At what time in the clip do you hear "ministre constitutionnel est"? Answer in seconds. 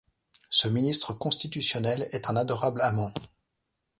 0.67-2.27